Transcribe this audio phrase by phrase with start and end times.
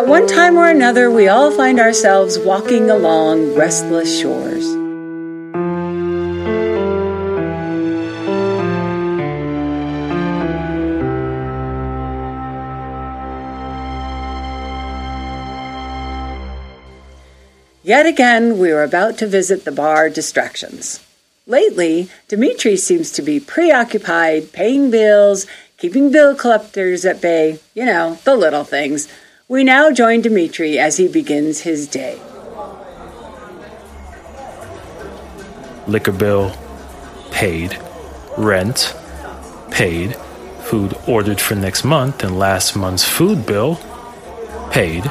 [0.00, 4.64] At one time or another, we all find ourselves walking along restless shores.
[17.82, 21.06] Yet again, we are about to visit the bar Distractions.
[21.46, 25.46] Lately, Dimitri seems to be preoccupied paying bills,
[25.76, 29.06] keeping bill collectors at bay, you know, the little things.
[29.50, 32.20] We now join Dimitri as he begins his day.
[35.88, 36.56] Liquor bill,
[37.32, 37.76] paid.
[38.38, 38.94] Rent,
[39.72, 40.14] paid.
[40.62, 43.80] Food ordered for next month and last month's food bill,
[44.70, 45.04] paid.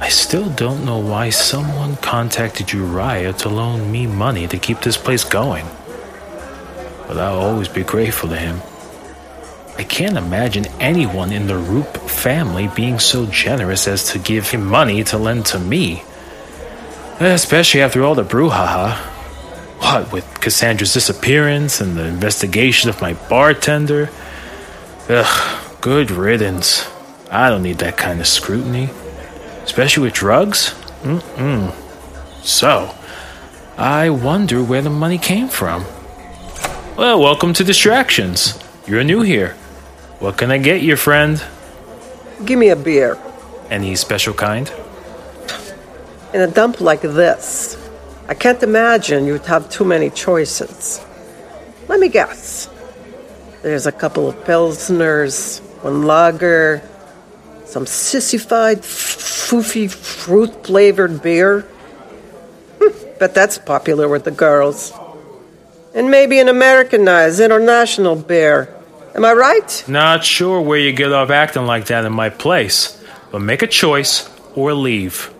[0.00, 4.96] I still don't know why someone contacted Uriah to loan me money to keep this
[4.96, 5.66] place going.
[7.06, 8.60] But I'll always be grateful to him.
[9.80, 14.66] I can't imagine anyone in the Roop family being so generous as to give him
[14.66, 16.02] money to lend to me.
[17.18, 18.96] Especially after all the brouhaha.
[19.78, 24.10] What with Cassandra's disappearance and the investigation of my bartender?
[25.08, 26.86] Ugh, good riddance.
[27.30, 28.90] I don't need that kind of scrutiny
[29.64, 30.74] especially with drugs.
[31.04, 31.72] Mm-mm.
[32.44, 32.94] So,
[33.78, 35.86] I wonder where the money came from.
[36.98, 38.62] Well, welcome to Distractions.
[38.86, 39.56] You're new here.
[40.20, 41.42] What can I get you, friend?
[42.44, 43.16] Give me a beer.
[43.70, 44.70] Any special kind?
[46.34, 47.78] In a dump like this,
[48.28, 51.00] I can't imagine you'd have too many choices.
[51.88, 52.68] Let me guess.
[53.62, 56.82] There's a couple of Pilsners, one lager,
[57.64, 61.62] some sissified, foofy, fruit flavored beer.
[62.78, 64.92] Hmm, but that's popular with the girls.
[65.94, 68.68] And maybe an Americanized, international beer.
[69.14, 69.84] Am I right?
[69.88, 73.66] Not sure where you get off acting like that in my place, but make a
[73.66, 75.32] choice or leave.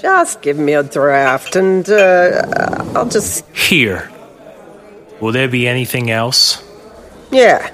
[0.00, 3.44] Just give me a draft and uh, I'll just.
[3.48, 4.10] Here.
[5.20, 6.62] Will there be anything else?
[7.32, 7.70] Yeah.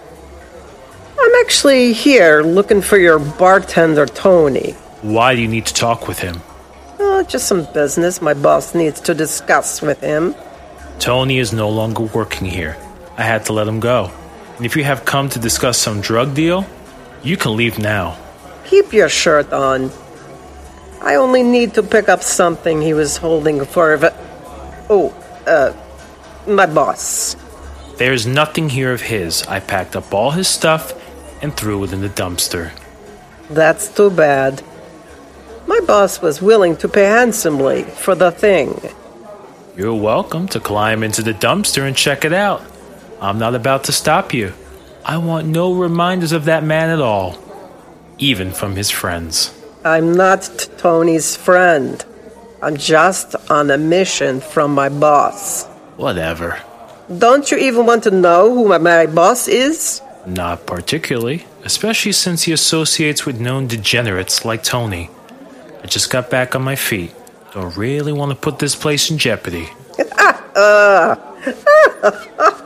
[1.21, 4.72] I'm actually here looking for your bartender, Tony.
[5.03, 6.41] Why do you need to talk with him?
[6.99, 10.34] Oh, just some business my boss needs to discuss with him.
[10.99, 12.77] Tony is no longer working here.
[13.19, 14.11] I had to let him go.
[14.56, 16.65] And if you have come to discuss some drug deal,
[17.22, 18.16] you can leave now.
[18.65, 19.91] Keep your shirt on.
[21.00, 23.97] I only need to pick up something he was holding for.
[23.97, 24.09] V-
[24.88, 25.12] oh,
[25.47, 25.72] uh,
[26.47, 27.37] my boss.
[27.97, 29.43] There's nothing here of his.
[29.44, 30.94] I packed up all his stuff
[31.43, 32.72] and threw it in the dumpster.
[33.50, 34.62] That's too bad.
[35.66, 38.81] My boss was willing to pay handsomely for the thing.
[39.76, 42.62] You're welcome to climb into the dumpster and check it out.
[43.20, 44.52] I'm not about to stop you.
[45.04, 47.38] I want no reminders of that man at all,
[48.19, 49.52] even from his friends.
[49.84, 52.02] I'm not Tony's friend.
[52.62, 55.66] I'm just on a mission from my boss.
[55.97, 56.58] Whatever.
[57.19, 60.00] Don't you even want to know who my boss is?
[60.26, 65.10] Not particularly, especially since he associates with known degenerates like Tony.
[65.82, 67.14] I just got back on my feet.
[67.52, 69.69] Don't really want to put this place in jeopardy.
[70.56, 72.60] Ah, uh.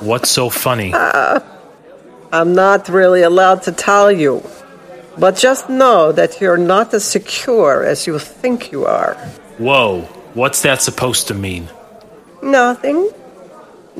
[0.00, 0.92] What's so funny?
[0.94, 4.42] I'm not really allowed to tell you.
[5.16, 9.14] But just know that you're not as secure as you think you are.
[9.58, 10.02] Whoa,
[10.34, 11.68] what's that supposed to mean?
[12.42, 13.10] Nothing.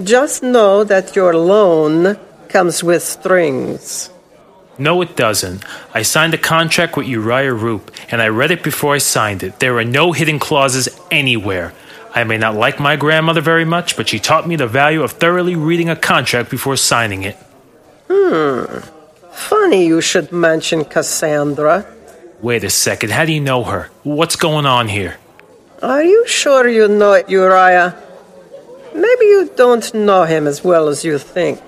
[0.03, 4.11] Just know that your loan comes with strings.
[4.77, 5.65] No, it doesn't.
[5.95, 9.61] I signed a contract with Uriah Roop, and I read it before I signed it.
[9.61, 11.73] There are no hidden clauses anywhere.
[12.15, 15.13] I may not like my grandmother very much, but she taught me the value of
[15.13, 17.37] thoroughly reading a contract before signing it.
[18.09, 18.65] Hmm.
[19.33, 21.85] Funny you should mention Cassandra.
[22.41, 23.91] Wait a second, how do you know her?
[24.05, 25.17] What's going on here?
[25.83, 27.97] Are you sure you know it, Uriah?
[28.95, 31.61] Maybe you don't know him as well as you think.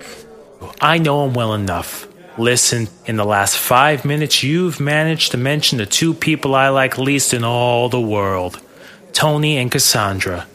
[0.80, 2.06] I know him well enough.
[2.38, 6.98] Listen, in the last five minutes, you've managed to mention the two people I like
[6.98, 8.60] least in all the world
[9.16, 10.46] Tony and Cassandra.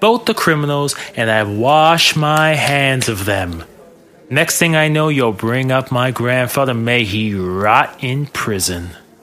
[0.00, 3.62] Both the criminals, and I've washed my hands of them.
[4.30, 6.72] Next thing I know, you'll bring up my grandfather.
[6.72, 8.88] May he rot in prison.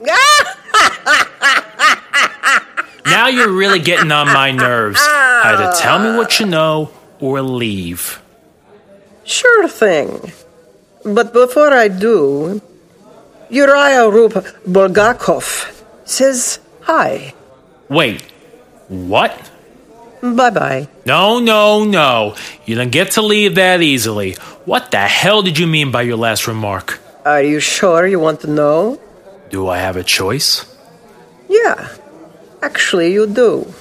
[3.04, 5.00] now you're really getting on my nerves.
[5.02, 8.22] Either tell me what you know or leave.
[9.24, 10.32] Sure thing.
[11.04, 12.62] But before I do,
[13.50, 17.34] Uriah Roop Bulgakov says hi.
[17.88, 18.22] Wait,
[18.88, 19.50] what?
[20.22, 20.88] Bye bye.
[21.04, 22.34] No, no, no.
[22.64, 24.32] You don't get to leave that easily.
[24.64, 27.00] What the hell did you mean by your last remark?
[27.24, 29.00] Are you sure you want to know?
[29.50, 30.64] Do I have a choice?
[31.48, 31.88] Yeah,
[32.62, 33.72] actually, you do.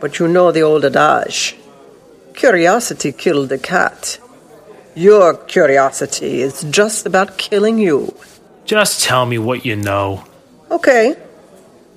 [0.00, 1.56] But you know the old adage
[2.34, 4.18] curiosity killed the cat.
[4.94, 8.14] Your curiosity is just about killing you.
[8.64, 10.24] Just tell me what you know.
[10.70, 11.16] Okay,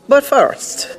[0.08, 0.98] but first,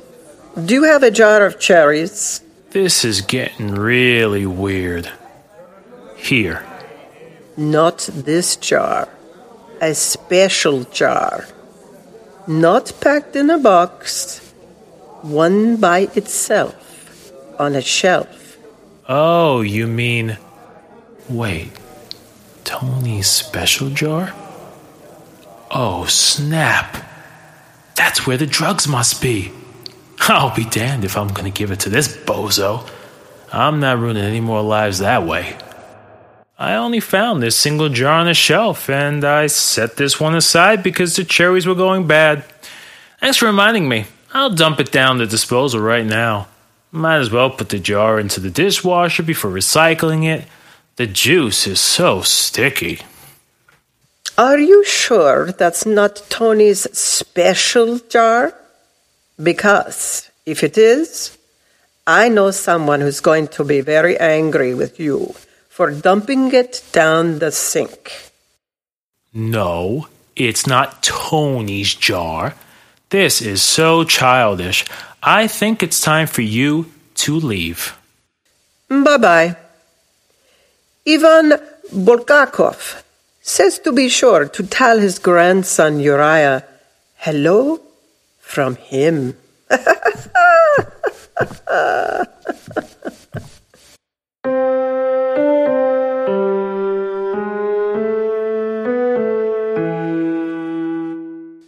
[0.65, 2.41] do you have a jar of cherries?
[2.71, 5.09] This is getting really weird.
[6.15, 6.65] Here.
[7.55, 9.07] Not this jar.
[9.81, 11.47] A special jar.
[12.47, 14.39] Not packed in a box.
[15.21, 17.31] One by itself.
[17.59, 18.57] On a shelf.
[19.07, 20.37] Oh, you mean.
[21.29, 21.71] Wait.
[22.63, 24.33] Tony's special jar?
[25.71, 26.97] Oh, snap.
[27.95, 29.51] That's where the drugs must be.
[30.29, 32.87] I'll be damned if I'm gonna give it to this bozo.
[33.51, 35.57] I'm not ruining any more lives that way.
[36.59, 40.81] I only found this single jar on a shelf, and I set this one aside
[40.81, 42.43] because the cherries were going bad.
[43.19, 44.05] Thanks for reminding me.
[44.33, 46.47] I'll dump it down the disposal right now.
[46.91, 50.45] Might as well put the jar into the dishwasher before recycling it.
[50.95, 53.01] The juice is so sticky.
[54.37, 58.53] Are you sure that's not Tony's special jar?
[59.41, 61.37] Because if it is,
[62.05, 65.35] I know someone who's going to be very angry with you
[65.69, 68.31] for dumping it down the sink.
[69.33, 72.55] No, it's not Tony's jar.
[73.09, 74.85] This is so childish.
[75.21, 77.97] I think it's time for you to leave.
[78.89, 79.55] Bye bye.
[81.05, 81.53] Ivan
[81.93, 83.03] Bulgakov
[83.41, 86.63] says to be sure to tell his grandson Uriah
[87.17, 87.79] hello
[88.47, 89.37] from him.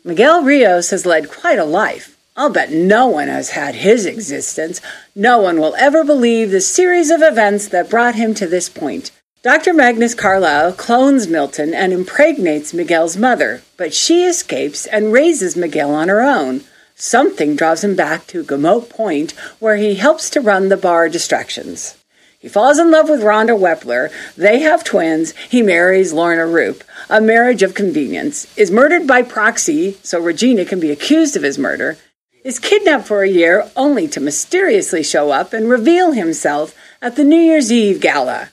[0.06, 2.18] Miguel Rios has led quite a life.
[2.38, 4.82] I'll bet no one has had his existence.
[5.14, 9.12] No one will ever believe the series of events that brought him to this point.
[9.41, 9.74] Dr.
[9.74, 16.09] Magnus Carlisle clones Milton and impregnates Miguel's mother, but she escapes and raises Miguel on
[16.09, 16.65] her own.
[16.95, 21.95] Something draws him back to Gamote Point, where he helps to run the bar Distractions.
[22.38, 24.12] He falls in love with Rhonda Wepler.
[24.36, 25.33] They have twins.
[25.50, 30.81] He marries Lorna Roop, a marriage of convenience, is murdered by proxy so Regina can
[30.81, 31.97] be accused of his murder,
[32.44, 37.24] is kidnapped for a year only to mysteriously show up and reveal himself at the
[37.24, 38.50] New Year's Eve gala.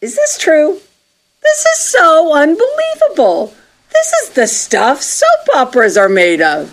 [0.00, 0.80] Is this true?
[1.42, 3.52] This is so unbelievable.
[3.92, 6.72] This is the stuff soap operas are made of.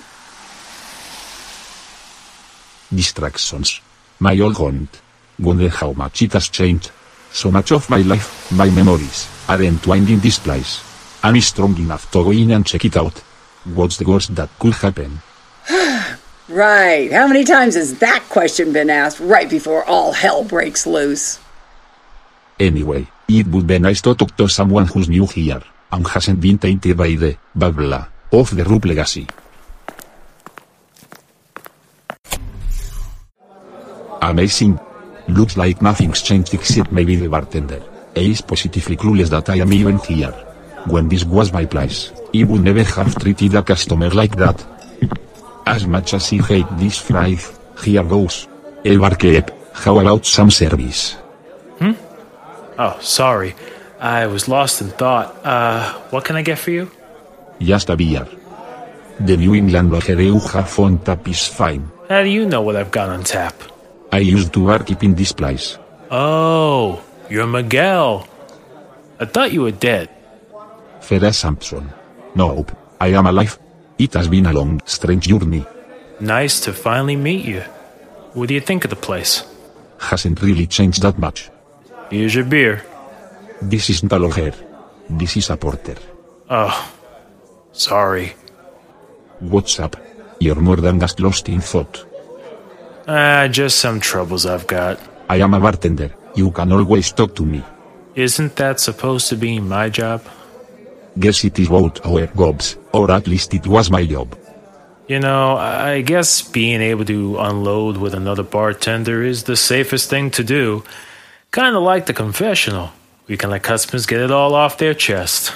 [2.93, 3.81] Distractions.
[4.21, 5.01] My old haunt.
[5.39, 6.91] Wonder how much it has changed.
[7.33, 10.81] So much of my life, my memories, are entwined in this place.
[11.21, 13.17] I'm strong enough to go in and check it out.
[13.65, 15.19] What's the worst that could happen?
[16.47, 17.11] Right.
[17.11, 21.39] How many times has that question been asked right before all hell breaks loose?
[22.57, 26.57] Anyway, it would be nice to talk to someone who's new here, and hasn't been
[26.57, 29.27] tainted by the, blah blah, of the Roop legacy.
[34.21, 34.79] Amazing.
[35.27, 37.81] Looks like nothing's changed except maybe the bartender.
[38.15, 40.31] Is positively clueless that I am even here.
[40.87, 44.65] When this was my place, he would never have treated a customer like that.
[45.65, 47.45] As much as he hate this fright,
[47.83, 48.47] here goes.
[48.83, 51.17] El barkeep, how about some service?
[52.77, 53.55] Oh, sorry.
[53.99, 55.35] I was lost in thought.
[55.43, 56.91] Uh, what can I get for you?
[57.59, 58.27] Just a beer.
[59.19, 61.89] The New England Lager you have on tap is fine.
[62.07, 63.55] How do you know what I've got on tap?
[64.11, 65.77] I used to barkeep in this place.
[66.11, 68.27] Oh, you're Miguel.
[69.19, 70.09] I thought you were dead.
[71.01, 71.89] Feda Sampson.
[72.35, 73.57] Nope, I am alive.
[73.97, 75.65] It has been a long, strange journey.
[76.19, 77.61] Nice to finally meet you.
[78.33, 79.43] What do you think of the place?
[79.99, 81.49] Hasn't really changed that much.
[82.09, 82.83] Here's your beer.
[83.61, 84.53] This isn't a lager.
[85.09, 85.95] This is a porter.
[86.49, 86.91] Oh,
[87.71, 88.33] sorry.
[89.39, 89.95] What's up?
[90.39, 92.05] You're more than just lost in thought.
[93.07, 94.99] Ah, just some troubles I've got.
[95.29, 96.13] I am a bartender.
[96.35, 97.63] You can always talk to me.
[98.15, 100.23] Isn't that supposed to be my job?
[101.19, 104.37] Guess it is both our jobs, or at least it was my job.
[105.07, 110.31] You know, I guess being able to unload with another bartender is the safest thing
[110.31, 110.83] to do.
[111.51, 112.91] Kinda like the confessional.
[113.27, 115.53] We can let customers get it all off their chest.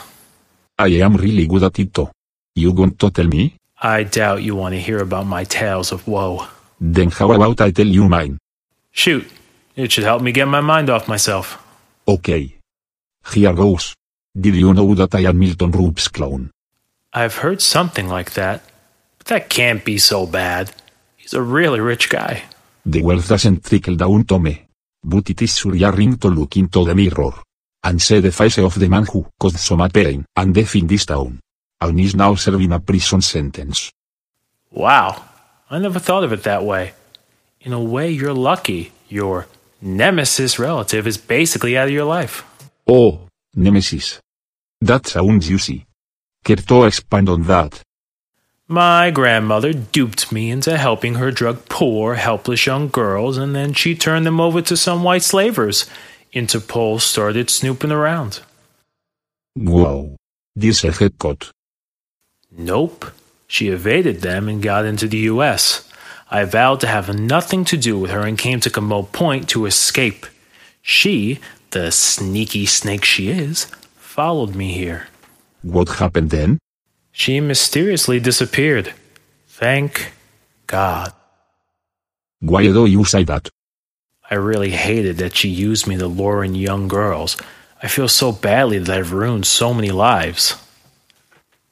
[0.77, 2.11] I am really good at it though.
[2.55, 3.55] You going to tell me?
[3.81, 6.47] I doubt you want to hear about my tales of woe.
[6.79, 8.37] Then how about I tell you mine?
[8.91, 9.27] Shoot,
[9.75, 11.57] it should help me get my mind off myself.
[12.07, 12.55] Okay.
[13.33, 13.93] Here goes.
[14.39, 16.51] Did you know that I am Milton Roop's clone?
[17.13, 18.63] I've heard something like that,
[19.17, 20.71] but that can't be so bad.
[21.17, 22.43] He's a really rich guy.
[22.85, 24.65] The wealth doesn't trickle down to me.
[25.03, 27.31] But it is surrearing to look into the mirror.
[27.83, 30.87] And see the face of the man who caused so much pain and death in
[30.87, 31.39] this town.
[31.79, 33.91] And is now serving a prison sentence.
[34.69, 35.23] Wow,
[35.69, 36.93] I never thought of it that way.
[37.61, 38.91] In a way, you're lucky.
[39.09, 39.47] Your
[39.81, 42.43] nemesis relative is basically out of your life.
[42.87, 44.19] Oh, Nemesis.
[44.79, 45.85] That sounds juicy.
[46.43, 47.81] Care to expand on that?
[48.71, 53.95] My grandmother duped me into helping her drug poor, helpless young girls, and then she
[53.95, 55.89] turned them over to some white slavers.
[56.33, 58.39] Interpol started snooping around.
[59.57, 60.15] Wow.
[60.55, 61.51] This a head cut.
[62.49, 63.11] Nope.
[63.45, 65.85] She evaded them and got into the U.S.
[66.29, 69.65] I vowed to have nothing to do with her and came to Commode Point to
[69.65, 70.25] escape.
[70.81, 73.65] She, the sneaky snake she is,
[73.97, 75.07] followed me here.
[75.61, 76.57] What happened then?
[77.11, 78.93] She mysteriously disappeared.
[79.47, 80.13] Thank
[80.67, 81.13] God.
[82.39, 83.49] Why do you say that?
[84.29, 87.37] I really hated that she used me to lure in young girls.
[87.83, 90.55] I feel so badly that I've ruined so many lives.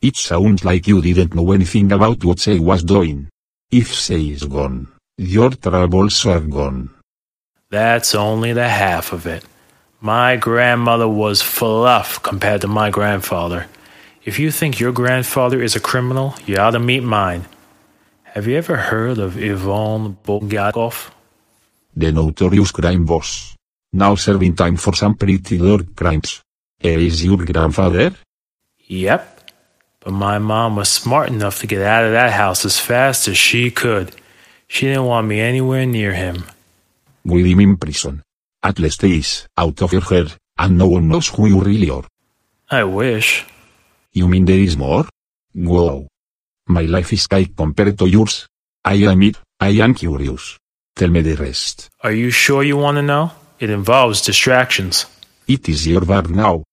[0.02, 3.30] It sounds like you didn't know anything about what she was doing.
[3.72, 6.90] If she is gone, your troubles are gone.
[7.70, 9.46] That's only the half of it.
[10.02, 13.68] My grandmother was fluff compared to my grandfather.
[14.30, 17.44] If you think your grandfather is a criminal, you ought to meet mine.
[18.36, 21.10] Have you ever heard of Ivan Bulgakov?
[21.96, 23.56] The notorious crime boss.
[23.92, 26.44] Now serving time for some pretty dark crimes.
[26.84, 28.14] Eh, Is your grandfather?
[28.86, 29.22] Yep.
[30.02, 33.36] But my mom was smart enough to get out of that house as fast as
[33.38, 34.14] she could.
[34.68, 36.44] She didn't want me anywhere near him.
[37.26, 38.22] With him in prison.
[38.62, 41.90] At least he is out of your head, and no one knows who you really
[41.90, 42.06] are.
[42.70, 43.44] I wish.
[44.14, 45.06] You mean there is more?
[45.54, 46.08] Wow.
[46.68, 48.48] My life is cake compared to yours.
[48.84, 50.58] I am it, I am curious.
[50.96, 51.90] Tell me the rest.
[52.02, 53.32] Are you sure you want to know?
[53.60, 55.06] It involves distractions.
[55.48, 56.64] It is your bar now.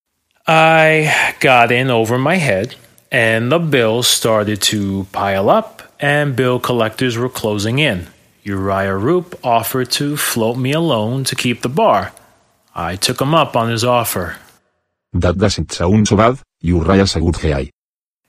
[0.47, 2.77] I got in over my head,
[3.11, 8.07] and the bills started to pile up, and bill collectors were closing in.
[8.45, 12.13] Uriah Roop offered to float me a loan to keep the bar.
[12.75, 14.37] I took him up on his offer.
[15.13, 16.39] That doesn't sound so bad,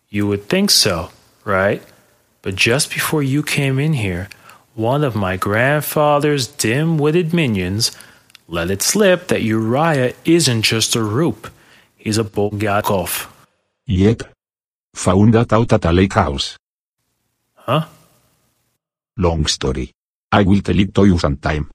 [0.10, 1.12] You would think so,
[1.44, 1.82] right?
[2.42, 4.30] But just before you came in here,
[4.76, 7.92] one of my grandfather's dim witted minions
[8.48, 11.50] let it slip that Uriah isn't just a Roop.
[11.98, 13.28] He's a Bulgakov.
[13.88, 14.24] Yep.
[14.96, 16.58] Found that out at a lake house.
[17.56, 17.86] Huh?
[19.18, 19.92] Long story.
[20.32, 21.70] I will tell it to you sometime.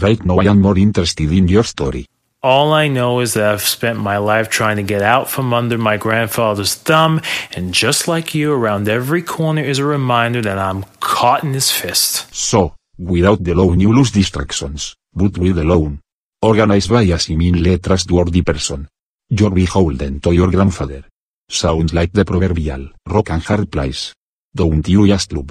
[0.00, 2.06] Right now I am more interested in your story.
[2.46, 5.76] All I know is that I've spent my life trying to get out from under
[5.76, 10.84] my grandfather's thumb, and just like you, around every corner is a reminder that I'm
[11.00, 12.32] caught in his fist.
[12.32, 15.98] So, without the loan you lose distractions, but with the loan,
[16.40, 18.86] organized by a seemingly trustworthy person,
[19.28, 21.02] you're beholden to your grandfather.
[21.50, 24.14] Sounds like the proverbial rock and hard place.
[24.54, 25.50] Don't you just love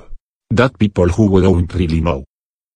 [0.49, 2.23] that people who don't really know,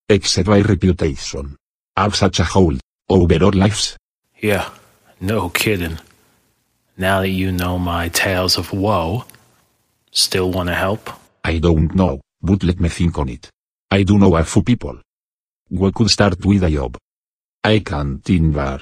[0.09, 1.55] except by reputation,
[1.95, 3.95] have such a hold over our lives?
[4.41, 4.69] Yeah,
[5.19, 5.99] no kidding.
[6.97, 9.25] Now that you know my tales of woe,
[10.11, 11.09] still want to help?
[11.43, 13.49] I don't know, but let me think on it.
[13.91, 14.99] I do know a few people.
[15.69, 16.97] We could start with a job.
[17.63, 18.79] I can't in bar.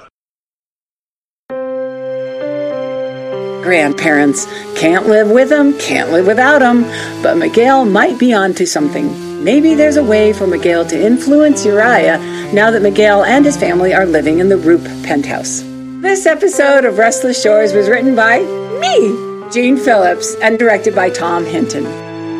[3.62, 4.46] Grandparents
[4.76, 6.84] can't live with them, can't live without them,
[7.22, 9.27] but Miguel might be onto something.
[9.40, 12.18] Maybe there's a way for Miguel to influence Uriah
[12.52, 15.60] now that Miguel and his family are living in the Roop penthouse.
[16.02, 18.40] This episode of Restless Shores was written by
[18.80, 21.84] me, Gene Phillips, and directed by Tom Hinton.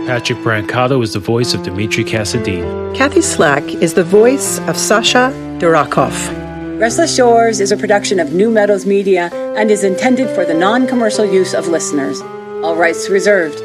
[0.08, 2.96] Patrick Brancato is the voice of Dimitri Kassadine.
[2.96, 6.80] Kathy Slack is the voice of Sasha Durakov.
[6.80, 10.88] Restless Shores is a production of New Meadows Media and is intended for the non
[10.88, 12.20] commercial use of listeners.
[12.64, 13.60] All rights reserved.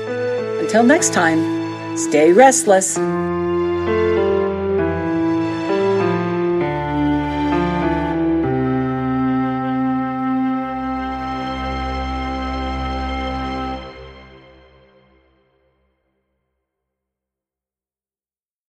[0.62, 1.63] Until next time,
[1.96, 2.98] stay restless.